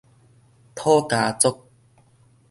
[0.73, 1.67] 土家族